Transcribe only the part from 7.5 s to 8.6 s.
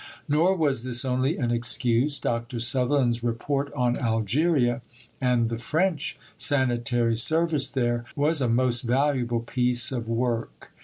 there, was a